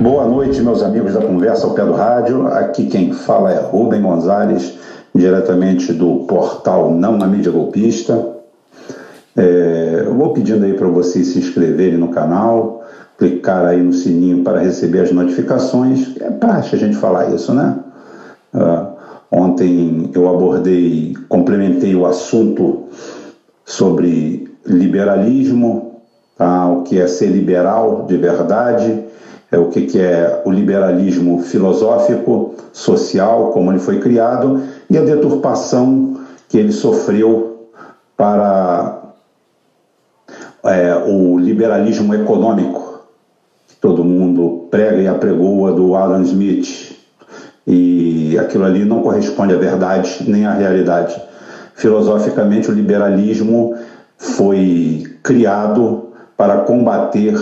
[0.00, 2.48] Boa noite, meus amigos da Conversa ao Pé do Rádio.
[2.48, 4.74] Aqui quem fala é Rubem Gonzalez,
[5.14, 8.34] diretamente do portal Não na Mídia Golpista.
[9.36, 12.84] É, eu vou pedindo aí para vocês se inscreverem no canal,
[13.16, 16.16] clicar aí no sininho para receber as notificações.
[16.20, 17.78] É praxe a gente falar isso, né?
[18.52, 18.86] Uh,
[19.30, 22.88] ontem eu abordei, complementei o assunto
[23.64, 25.83] sobre liberalismo,
[26.36, 26.68] tá?
[26.68, 29.04] o que é ser liberal de verdade,
[29.50, 35.02] é o que, que é o liberalismo filosófico, social, como ele foi criado, e a
[35.02, 37.68] deturpação que ele sofreu
[38.16, 39.02] para
[40.64, 43.00] é, o liberalismo econômico,
[43.68, 46.94] que todo mundo prega e apregoa do Adam Smith.
[47.66, 51.20] E aquilo ali não corresponde à verdade nem à realidade.
[51.74, 53.74] Filosoficamente, o liberalismo
[54.16, 57.34] foi criado para combater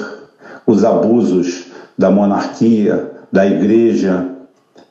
[0.66, 4.26] os abusos da monarquia, da igreja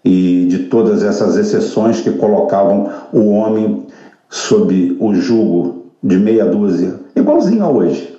[0.03, 3.85] e de todas essas exceções que colocavam o homem
[4.29, 8.17] sob o jugo de meia dúzia, igualzinho a hoje,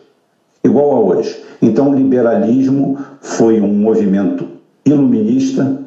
[0.62, 1.42] igual a hoje.
[1.60, 4.46] Então, o liberalismo foi um movimento
[4.84, 5.78] iluminista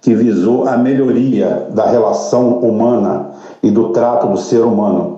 [0.00, 3.30] que visou a melhoria da relação humana
[3.62, 5.17] e do trato do ser humano.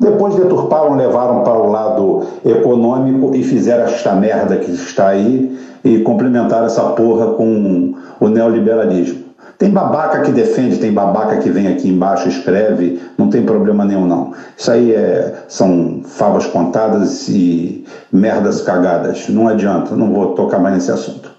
[0.00, 5.98] Depois deturparam, levaram para o lado econômico e fizeram esta merda que está aí e
[6.00, 9.24] complementaram essa porra com o neoliberalismo.
[9.56, 14.04] Tem babaca que defende, tem babaca que vem aqui embaixo escreve, não tem problema nenhum
[14.04, 14.32] não.
[14.56, 19.28] Isso aí é, são favas contadas e merdas cagadas.
[19.28, 21.30] Não adianta, não vou tocar mais nesse assunto.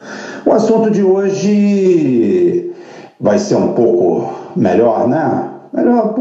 [0.46, 2.74] O assunto de hoje
[3.20, 5.50] vai ser um pouco melhor, né?
[5.74, 6.14] Melhor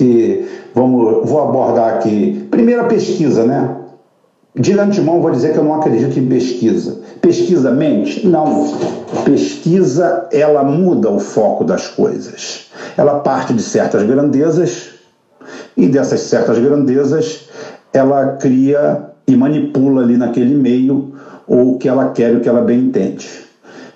[0.00, 2.48] porque vamos, vou abordar aqui.
[2.50, 3.76] Primeira pesquisa, né?
[4.54, 7.00] De antemão, vou dizer que eu não acredito em pesquisa.
[7.20, 8.26] Pesquisa mente?
[8.26, 8.66] Não.
[9.24, 12.70] Pesquisa, ela muda o foco das coisas.
[12.96, 14.88] Ela parte de certas grandezas
[15.76, 17.48] e dessas certas grandezas
[17.92, 21.12] ela cria e manipula ali naquele meio
[21.46, 23.28] o que ela quer e o que ela bem entende.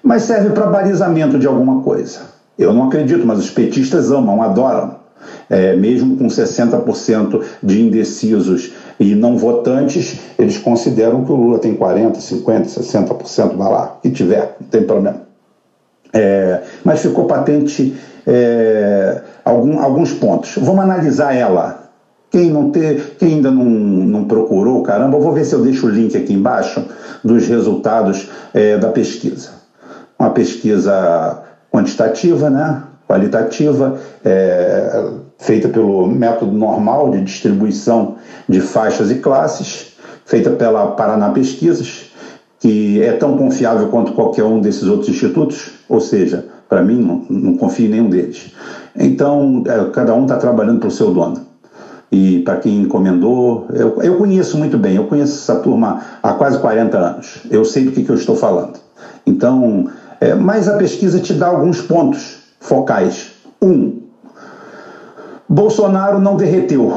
[0.02, 2.20] Mas serve para balizamento de alguma coisa.
[2.58, 5.03] Eu não acredito, mas os petistas amam, adoram.
[5.48, 11.74] É, mesmo com 60% de indecisos e não votantes, eles consideram que o Lula tem
[11.74, 15.22] 40%, 50%, 60%, vai lá, que tiver, não tem problema.
[16.12, 17.94] É, mas ficou patente
[18.26, 20.54] é, algum, alguns pontos.
[20.58, 21.82] Vamos analisar ela.
[22.30, 25.86] Quem, não ter, quem ainda não, não procurou, caramba, eu vou ver se eu deixo
[25.86, 26.84] o link aqui embaixo
[27.22, 29.50] dos resultados é, da pesquisa.
[30.18, 32.82] Uma pesquisa quantitativa, né?
[33.06, 35.04] qualitativa, é,
[35.44, 38.16] feita pelo método normal de distribuição
[38.48, 39.94] de faixas e classes,
[40.24, 42.10] feita pela Paraná Pesquisas,
[42.58, 47.26] que é tão confiável quanto qualquer um desses outros institutos, ou seja, para mim, não,
[47.28, 48.54] não, confio em nenhum deles.
[48.96, 51.38] Então, é, cada um está trabalhando para o seu dono.
[52.10, 56.58] E para quem encomendou, eu, eu conheço muito bem, eu conheço essa turma há quase
[56.58, 58.78] 40 anos, eu sei do que, que eu estou falando.
[59.26, 59.90] Então,
[60.22, 63.32] é, mas a pesquisa te dá alguns pontos focais.
[63.60, 64.03] Um,
[65.48, 66.92] Bolsonaro não derreteu,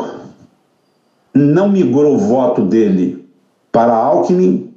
[1.33, 3.27] não migrou o voto dele
[3.71, 4.73] para Alckmin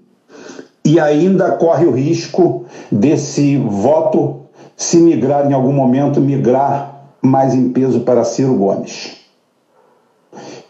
[0.85, 4.41] e ainda corre o risco desse voto,
[4.77, 9.17] se migrar em algum momento, migrar mais em peso para Ciro Gomes.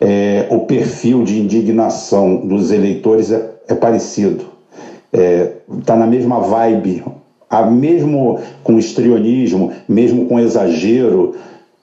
[0.01, 4.47] É, o perfil de indignação dos eleitores é, é parecido,
[5.13, 7.05] está é, tá na mesma vibe,
[7.49, 11.35] a, mesmo com estrionismo, mesmo com exagero,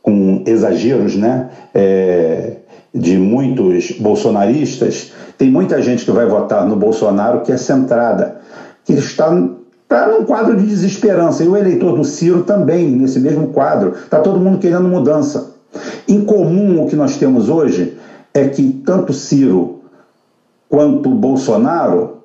[0.07, 2.53] com exageros né, é,
[2.95, 8.37] de muitos bolsonaristas, tem muita gente que vai votar no Bolsonaro que é centrada,
[8.85, 9.37] que está
[9.83, 11.43] está num quadro de desesperança.
[11.43, 13.95] E o eleitor do Ciro também, nesse mesmo quadro.
[13.95, 15.55] Está todo mundo querendo mudança.
[16.07, 17.97] Em comum, o que nós temos hoje
[18.33, 19.81] é que tanto Ciro
[20.69, 22.19] quanto Bolsonaro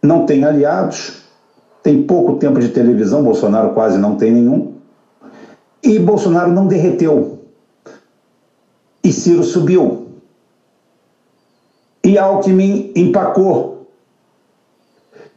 [0.00, 1.22] não têm aliados,
[1.82, 4.73] tem pouco tempo de televisão, Bolsonaro quase não tem nenhum,
[5.84, 7.40] e Bolsonaro não derreteu.
[9.02, 10.08] E Ciro subiu.
[12.02, 13.86] E Alckmin empacou.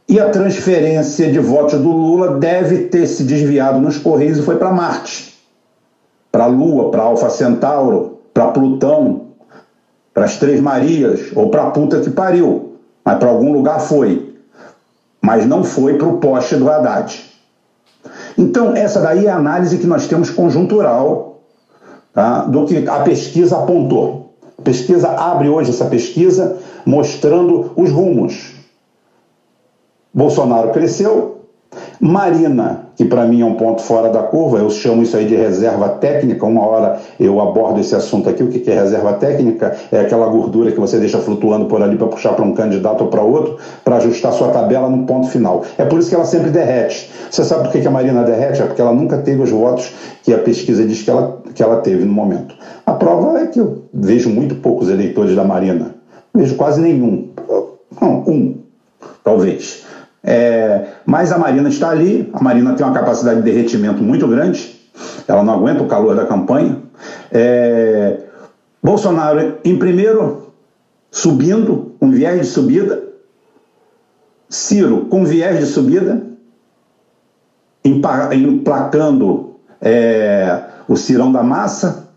[0.08, 4.56] E a transferência de votos do Lula deve ter se desviado nos Correios e foi
[4.56, 5.38] para Marte.
[6.32, 9.26] Para a Lua, para Alfa Centauro, para Plutão,
[10.14, 12.76] para as Três Marias, ou para a puta que pariu.
[13.04, 14.34] Mas para algum lugar foi.
[15.20, 17.27] Mas não foi para o poste do Haddad.
[18.38, 21.40] Então, essa daí é a análise que nós temos conjuntural
[22.12, 24.36] tá, do que a pesquisa apontou.
[24.56, 26.56] A pesquisa abre hoje essa pesquisa
[26.86, 28.54] mostrando os rumos.
[30.14, 31.37] Bolsonaro cresceu,
[32.00, 35.34] Marina, que para mim é um ponto fora da curva, eu chamo isso aí de
[35.34, 36.46] reserva técnica.
[36.46, 38.42] Uma hora eu abordo esse assunto aqui.
[38.42, 39.76] O que é reserva técnica?
[39.90, 43.10] É aquela gordura que você deixa flutuando por ali para puxar para um candidato ou
[43.10, 45.64] para outro, para ajustar sua tabela no ponto final.
[45.76, 47.10] É por isso que ela sempre derrete.
[47.30, 48.62] Você sabe por que a Marina derrete?
[48.62, 49.92] É porque ela nunca teve os votos
[50.22, 52.54] que a pesquisa diz que ela, que ela teve no momento.
[52.86, 55.96] A prova é que eu vejo muito poucos eleitores da Marina.
[56.32, 57.30] Vejo quase nenhum.
[58.00, 58.54] Não, um,
[59.24, 59.87] talvez.
[60.30, 64.78] É, mas a Marina está ali, a Marina tem uma capacidade de derretimento muito grande,
[65.26, 66.82] ela não aguenta o calor da campanha.
[67.32, 68.24] É,
[68.82, 70.52] Bolsonaro, em primeiro,
[71.10, 73.04] subindo, com viés de subida.
[74.50, 76.22] Ciro, com viés de subida,
[77.82, 82.10] emplacando é, o Cirão da Massa,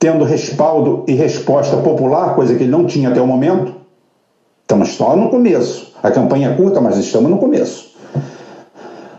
[0.00, 3.77] tendo respaldo e resposta popular, coisa que ele não tinha até o momento.
[4.68, 5.94] Estamos só no começo.
[6.02, 7.96] A campanha é curta, mas estamos no começo.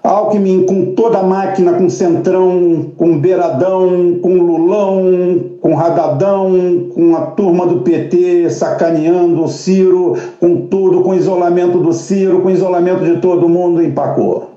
[0.04, 7.22] Alckmin com toda a máquina, com Centrão, com Beiradão, com Lulão, com Radadão, com a
[7.32, 13.20] turma do PT sacaneando o Ciro, com tudo, com isolamento do Ciro, com isolamento de
[13.20, 14.52] todo mundo, empacou.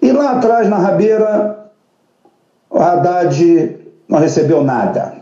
[0.00, 1.72] E lá atrás, na rabeira,
[2.70, 3.78] o Haddad
[4.08, 5.14] não recebeu nada.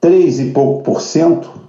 [0.00, 1.60] Três e pouco por cento,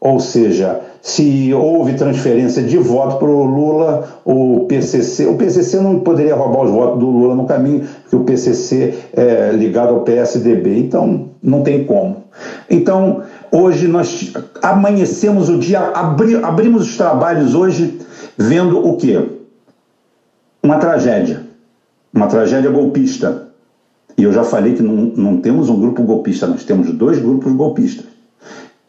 [0.00, 5.26] ou seja, se houve transferência de voto para o Lula, o PCC.
[5.26, 9.50] O PCC não poderia roubar os votos do Lula no caminho, porque o PCC é
[9.52, 12.24] ligado ao PSDB, então não tem como.
[12.68, 14.32] Então, hoje nós
[14.62, 17.98] amanhecemos o dia, abri, abrimos os trabalhos hoje
[18.38, 19.22] vendo o quê?
[20.62, 21.42] Uma tragédia.
[22.12, 23.48] Uma tragédia golpista.
[24.16, 27.52] E eu já falei que não, não temos um grupo golpista, nós temos dois grupos
[27.52, 28.09] golpistas.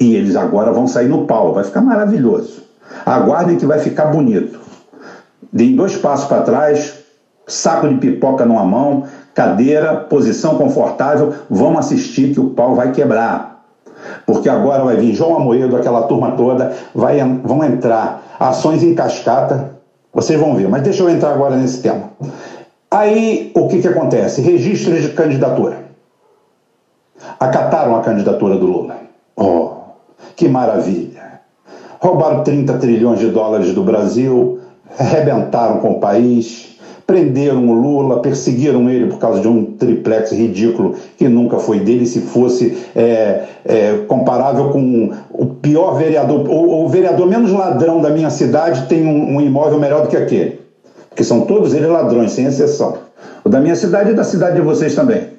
[0.01, 2.63] E eles agora vão sair no pau, vai ficar maravilhoso.
[3.05, 4.59] Aguardem que vai ficar bonito.
[5.53, 6.95] Deem dois passos para trás,
[7.45, 9.03] saco de pipoca numa mão,
[9.35, 13.63] cadeira, posição confortável, vamos assistir que o pau vai quebrar.
[14.25, 19.75] Porque agora vai vir João Amoedo, aquela turma toda, vai, vão entrar ações em cascata,
[20.11, 22.09] vocês vão ver, mas deixa eu entrar agora nesse tema.
[22.89, 24.41] Aí, o que, que acontece?
[24.41, 25.77] Registros de candidatura.
[27.39, 28.95] Acataram a candidatura do Lula.
[29.35, 29.70] Oh,
[30.41, 31.39] que maravilha!
[31.99, 34.57] Roubaram 30 trilhões de dólares do Brasil,
[34.97, 40.95] arrebentaram com o país, prenderam o Lula, perseguiram ele por causa de um triplex ridículo
[41.15, 46.89] que nunca foi dele, se fosse é, é, comparável com o pior vereador, o, o,
[46.89, 50.59] vereador menos ladrão da minha cidade tem um, um imóvel melhor do que aquele,
[51.07, 52.97] porque são todos eles ladrões, sem exceção.
[53.43, 55.30] O da minha cidade e da cidade de vocês também.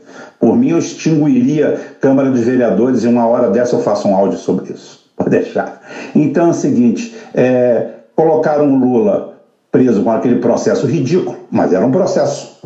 [0.43, 4.37] Por mim, eu extinguiria Câmara dos Vereadores e uma hora dessa eu faço um áudio
[4.37, 5.09] sobre isso.
[5.15, 5.81] Pode deixar.
[6.17, 9.35] Então é o seguinte: é, colocaram o Lula
[9.71, 12.59] preso com aquele processo ridículo, mas era um processo.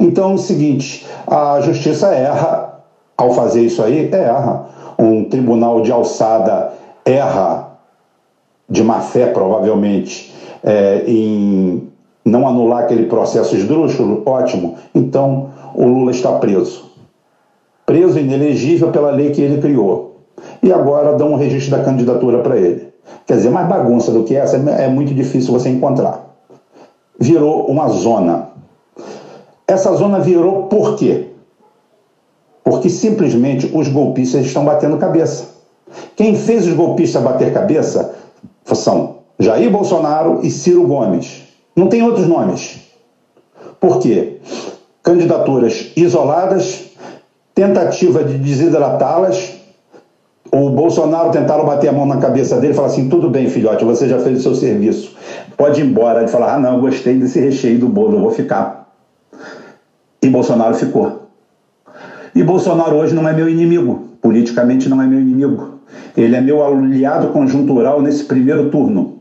[0.00, 2.80] Então é o seguinte: a justiça erra
[3.18, 4.70] ao fazer isso aí, erra.
[4.98, 6.72] Um tribunal de alçada
[7.04, 7.68] erra
[8.66, 10.34] de má fé, provavelmente,
[10.64, 11.86] é, em
[12.24, 14.76] não anular aquele processo esdrúxulo, ótimo.
[14.94, 16.89] Então o Lula está preso
[17.90, 20.20] preso inelegível pela lei que ele criou.
[20.62, 22.92] E agora dão um registro da candidatura para ele.
[23.26, 26.36] Quer dizer, mais bagunça do que essa é muito difícil você encontrar.
[27.18, 28.50] Virou uma zona.
[29.66, 31.30] Essa zona virou por quê?
[32.62, 35.48] Porque simplesmente os golpistas estão batendo cabeça.
[36.14, 38.14] Quem fez os golpistas bater cabeça
[38.72, 41.42] são Jair Bolsonaro e Ciro Gomes.
[41.74, 42.82] Não tem outros nomes.
[43.80, 44.38] Por quê?
[45.02, 46.89] Candidaturas isoladas,
[47.60, 49.60] tentativa de desidratá-las.
[50.50, 53.84] O Bolsonaro tentaram bater a mão na cabeça dele e falar assim: tudo bem, filhote,
[53.84, 55.14] você já fez o seu serviço,
[55.56, 56.20] pode ir embora.
[56.20, 58.88] Ele falar: ah, não, gostei desse recheio do bolo, eu vou ficar.
[60.22, 61.28] E Bolsonaro ficou.
[62.34, 65.80] E Bolsonaro hoje não é meu inimigo, politicamente não é meu inimigo.
[66.16, 69.19] Ele é meu aliado conjuntural nesse primeiro turno.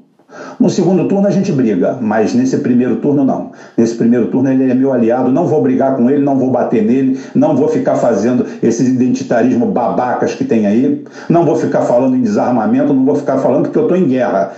[0.59, 3.51] No segundo turno a gente briga, mas nesse primeiro turno não.
[3.77, 6.83] Nesse primeiro turno ele é meu aliado, não vou brigar com ele, não vou bater
[6.83, 12.17] nele, não vou ficar fazendo esses identitarismo babacas que tem aí, não vou ficar falando
[12.17, 14.51] em desarmamento, não vou ficar falando porque eu estou em guerra.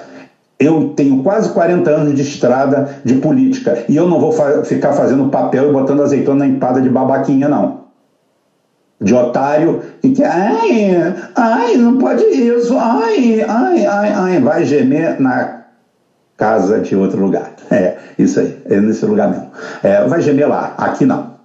[0.59, 4.93] Eu tenho quase 40 anos de estrada de política e eu não vou fa ficar
[4.93, 7.81] fazendo papel e botando azeitona na empada de babaquinha, não
[8.99, 15.19] de otário e que ai, ai, não pode isso, ai, ai, ai, ai, vai gemer
[15.19, 15.60] na
[16.41, 17.53] casa de outro lugar.
[17.69, 19.51] É, isso aí, é nesse lugar mesmo.
[19.83, 21.35] É, vai gemer lá, aqui não.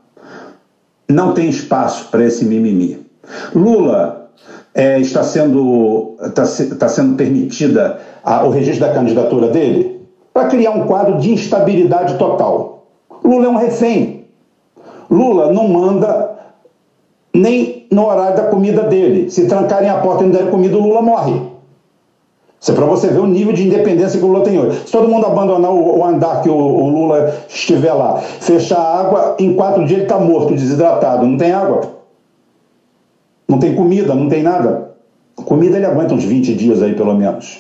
[1.09, 3.07] Não tem espaço para esse mimimi.
[3.55, 4.31] Lula
[4.75, 9.97] é, está sendo está, está sendo permitida a, o registro da candidatura dele?
[10.37, 12.85] para criar um quadro de instabilidade total.
[13.25, 14.27] Lula é um refém.
[15.11, 16.37] Lula não manda
[17.33, 19.31] nem no horário da comida dele.
[19.31, 21.41] Se trancarem a porta e não derem comida, o Lula morre.
[22.61, 24.81] Isso é para você ver o nível de independência que o Lula tem hoje.
[24.87, 29.01] Se todo mundo abandonar o, o andar que o, o, Lula estiver lá, fechar a
[29.01, 31.27] água, em quatro dias ele está morto, desidratado.
[31.27, 31.83] Não tem água.
[33.47, 34.91] Não tem comida, não tem nada.
[35.37, 37.59] Comida ele aguenta uns 20 dias aí, pelo menos.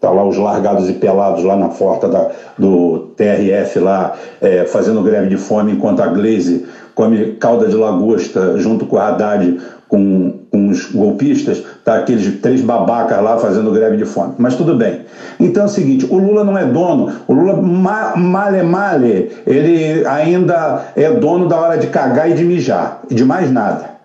[0.00, 5.02] Tá lá os largados e pelados lá na porta da, do TRF lá, é, fazendo
[5.02, 10.34] greve de fome, enquanto a Glaze come calda de lagosta junto com a Haddad com,
[10.50, 14.34] com os golpistas, tá aqueles três babacas lá fazendo greve de fome.
[14.38, 15.00] Mas tudo bem.
[15.40, 20.06] Então é o seguinte, o Lula não é dono, o Lula ma, male male, ele
[20.06, 23.98] ainda é dono da hora de cagar e de mijar, e de mais nada.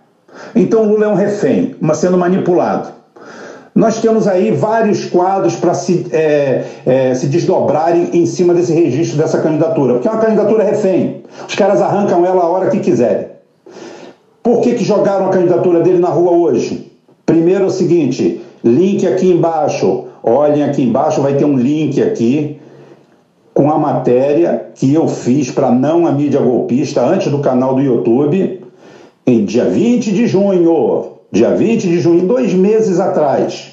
[0.55, 2.89] Então o Lula é um refém, mas sendo manipulado.
[3.75, 9.17] Nós temos aí vários quadros para se, é, é, se desdobrarem em cima desse registro
[9.17, 11.23] dessa candidatura, porque é uma candidatura refém.
[11.47, 13.32] Os caras arrancam ela a hora que quiserem.
[14.43, 16.91] Por que, que jogaram a candidatura dele na rua hoje?
[17.25, 20.05] Primeiro é o seguinte: link aqui embaixo.
[20.21, 22.59] Olhem aqui embaixo, vai ter um link aqui
[23.53, 27.81] com a matéria que eu fiz para não a mídia golpista antes do canal do
[27.81, 28.61] YouTube,
[29.25, 31.13] em dia 20 de junho.
[31.31, 33.71] Dia 20 de junho, dois meses atrás.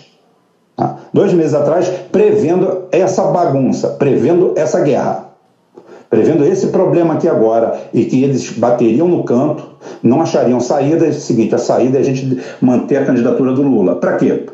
[0.76, 0.96] Tá?
[1.12, 5.29] Dois meses atrás, prevendo essa bagunça, prevendo essa guerra
[6.10, 9.62] prevendo esse problema aqui agora e que eles bateriam no canto,
[10.02, 13.62] não achariam saída, é o seguinte, a saída é a gente manter a candidatura do
[13.62, 13.94] Lula.
[13.94, 14.46] Para quê?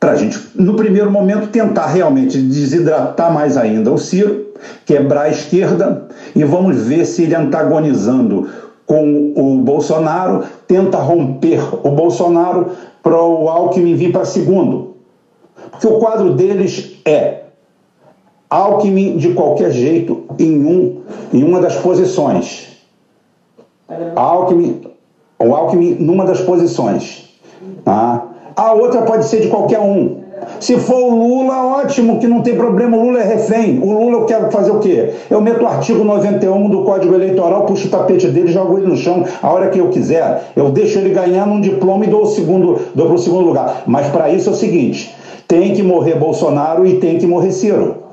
[0.00, 4.46] Para a gente, no primeiro momento, tentar realmente desidratar mais ainda o Ciro,
[4.86, 8.48] quebrar a esquerda e vamos ver se ele antagonizando
[8.86, 12.70] com o Bolsonaro, tenta romper o Bolsonaro
[13.02, 14.94] para o Alckmin vir para segundo.
[15.70, 17.43] Porque o quadro deles é
[18.54, 21.00] Alckmin de qualquer jeito em, um,
[21.32, 22.68] em uma das posições.
[24.14, 24.80] Alckmin,
[25.40, 27.34] o Alckmin numa das posições.
[27.84, 28.24] Tá?
[28.54, 30.22] A outra pode ser de qualquer um.
[30.60, 33.80] Se for o Lula, ótimo, que não tem problema, o Lula é refém.
[33.82, 35.10] O Lula eu quero fazer o quê?
[35.28, 38.96] Eu meto o artigo 91 do Código Eleitoral, puxo o tapete dele, jogo ele no
[38.96, 40.52] chão a hora que eu quiser.
[40.54, 43.82] Eu deixo ele ganhar num diploma e dou o segundo, dou para o segundo lugar.
[43.84, 45.12] Mas para isso é o seguinte:
[45.48, 48.03] tem que morrer Bolsonaro e tem que morrer Ciro.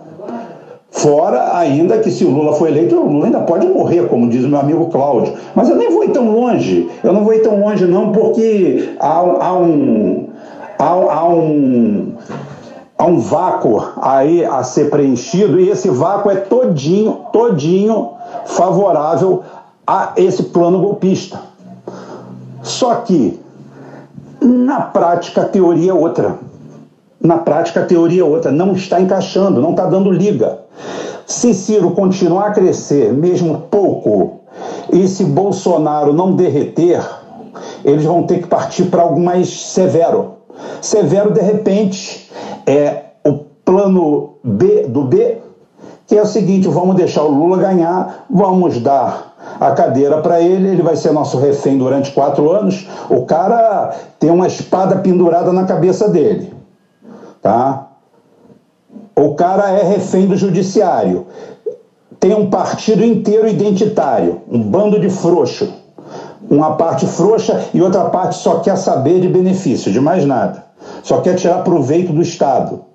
[1.01, 4.45] Fora ainda que se o Lula for eleito, o Lula ainda pode morrer, como diz
[4.45, 5.33] meu amigo Cláudio.
[5.55, 6.89] Mas eu nem vou ir tão longe.
[7.03, 10.27] Eu não vou ir tão longe, não, porque há, há um.
[10.77, 12.13] Há, há um
[13.01, 18.11] há um vácuo aí a ser preenchido e esse vácuo é todinho, todinho
[18.45, 19.41] favorável
[19.87, 21.41] a esse plano golpista.
[22.61, 23.39] Só que
[24.39, 26.37] na prática a teoria é outra.
[27.19, 30.60] Na prática, a teoria é outra, não está encaixando, não está dando liga.
[31.31, 34.41] Se Ciro continuar a crescer, mesmo pouco,
[34.91, 37.01] e se Bolsonaro não derreter,
[37.85, 40.33] eles vão ter que partir para algo mais severo.
[40.81, 42.29] Severo, de repente,
[42.67, 43.33] é o
[43.63, 45.37] plano B do B,
[46.05, 50.67] que é o seguinte: vamos deixar o Lula ganhar, vamos dar a cadeira para ele,
[50.67, 52.87] ele vai ser nosso refém durante quatro anos.
[53.09, 56.61] O cara tem uma espada pendurada na cabeça dele
[57.41, 57.87] tá?
[59.15, 61.27] O cara é refém do judiciário.
[62.19, 65.67] Tem um partido inteiro identitário, um bando de frouxo.
[66.49, 70.65] Uma parte frouxa e outra parte só quer saber de benefício, de mais nada.
[71.03, 72.90] Só quer tirar proveito do Estado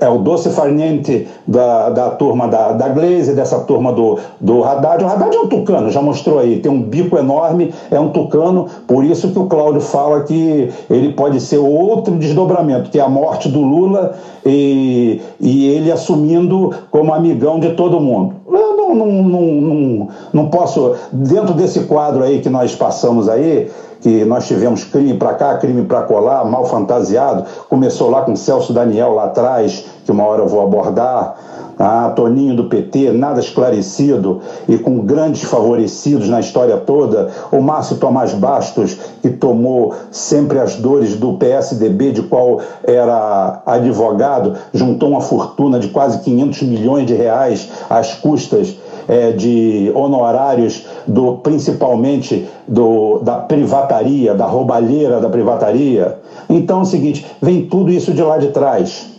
[0.00, 5.04] é o doce farniente da, da turma da, da Glaze, dessa turma do, do Haddad.
[5.04, 8.66] O Haddad é um tucano, já mostrou aí, tem um bico enorme, é um tucano,
[8.86, 13.08] por isso que o Cláudio fala que ele pode ser outro desdobramento, que é a
[13.08, 14.14] morte do Lula
[14.44, 18.39] e, e ele assumindo como amigão de todo mundo.
[18.52, 23.70] Eu não, não, não, não, não posso, dentro desse quadro aí que nós passamos aí,
[24.00, 27.44] que nós tivemos crime para cá, crime para colar, mal fantasiado.
[27.68, 31.36] Começou lá com Celso Daniel lá atrás, que uma hora eu vou abordar.
[31.82, 37.30] Ah, Toninho do PT, nada esclarecido e com grandes favorecidos na história toda.
[37.50, 44.56] O Márcio Tomás Bastos, que tomou sempre as dores do PSDB, de qual era advogado,
[44.74, 48.76] juntou uma fortuna de quase 500 milhões de reais às custas
[49.08, 56.18] é, de honorários do principalmente do, da privataria, da roubalheira da privataria.
[56.46, 59.09] Então é o seguinte, vem tudo isso de lá de trás.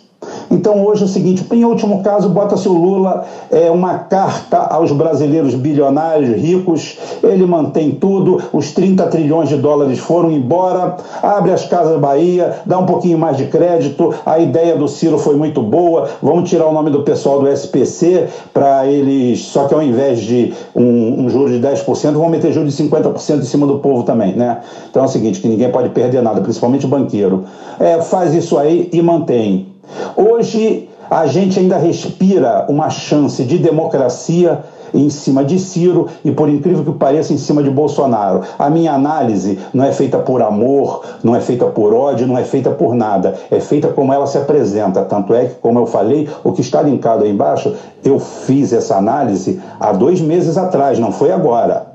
[0.52, 4.92] Então hoje é o seguinte, em último caso, bota-se o Lula é, uma carta aos
[4.92, 11.66] brasileiros bilionários, ricos, ele mantém tudo, os 30 trilhões de dólares foram embora, abre as
[11.66, 16.10] casas Bahia, dá um pouquinho mais de crédito, a ideia do Ciro foi muito boa,
[16.22, 20.54] vamos tirar o nome do pessoal do SPC para eles, só que ao invés de
[20.76, 24.36] um, um juro de 10%, vão meter juro de 50% em cima do povo também,
[24.36, 24.60] né?
[24.90, 27.46] Então é o seguinte, que ninguém pode perder nada, principalmente o banqueiro.
[27.80, 29.71] É, faz isso aí e mantém.
[30.16, 36.50] Hoje a gente ainda respira uma chance de democracia em cima de Ciro e, por
[36.50, 38.42] incrível que pareça, em cima de Bolsonaro.
[38.58, 42.44] A minha análise não é feita por amor, não é feita por ódio, não é
[42.44, 43.36] feita por nada.
[43.50, 45.04] É feita como ela se apresenta.
[45.04, 47.74] Tanto é que, como eu falei, o que está linkado aí embaixo,
[48.04, 51.88] eu fiz essa análise há dois meses atrás, não foi agora.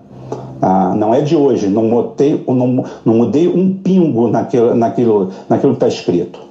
[0.60, 5.84] Ah, não é de hoje, não não, não mudei um pingo naquilo, naquilo, naquilo que
[5.84, 6.45] está escrito.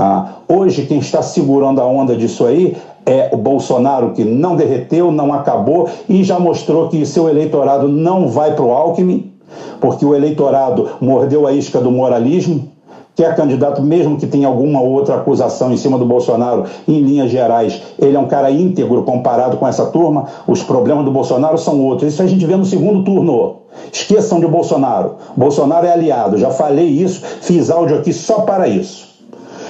[0.00, 5.10] Ah, hoje, quem está segurando a onda disso aí é o Bolsonaro, que não derreteu,
[5.10, 9.32] não acabou e já mostrou que seu eleitorado não vai para o Alckmin,
[9.80, 12.68] porque o eleitorado mordeu a isca do moralismo,
[13.16, 17.28] que é candidato, mesmo que tenha alguma outra acusação em cima do Bolsonaro, em linhas
[17.28, 20.26] gerais, ele é um cara íntegro comparado com essa turma.
[20.46, 22.12] Os problemas do Bolsonaro são outros.
[22.12, 23.56] Isso a gente vê no segundo turno.
[23.92, 25.16] Esqueçam de Bolsonaro.
[25.36, 26.38] Bolsonaro é aliado.
[26.38, 29.07] Já falei isso, fiz áudio aqui só para isso.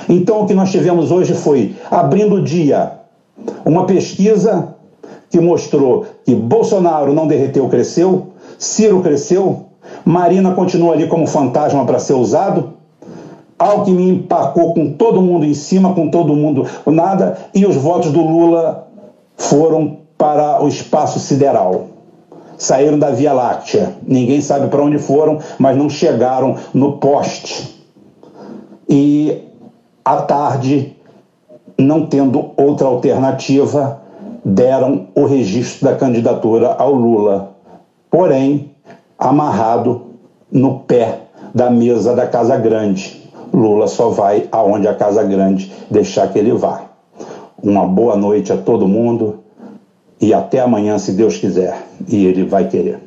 [0.08, 2.92] Então, o que nós tivemos hoje foi, abrindo o dia,
[3.64, 4.74] uma pesquisa
[5.30, 9.66] que mostrou que Bolsonaro não derreteu, cresceu, Ciro cresceu,
[10.04, 12.74] Marina continua ali como fantasma para ser usado,
[13.58, 18.22] Alckmin empacou com todo mundo em cima, com todo mundo nada, e os votos do
[18.22, 18.88] Lula
[19.36, 21.86] foram para o espaço sideral.
[22.56, 23.94] Saíram da Via Láctea.
[24.02, 27.76] Ninguém sabe para onde foram, mas não chegaram no poste.
[28.88, 29.47] E
[30.08, 30.96] à tarde,
[31.76, 34.00] não tendo outra alternativa,
[34.42, 37.56] deram o registro da candidatura ao Lula,
[38.10, 38.70] porém
[39.18, 40.14] amarrado
[40.50, 41.20] no pé
[41.54, 43.30] da mesa da Casa Grande.
[43.52, 46.84] Lula só vai aonde a Casa Grande deixar que ele vá.
[47.62, 49.40] Uma boa noite a todo mundo
[50.18, 52.98] e até amanhã, se Deus quiser, e ele vai querer.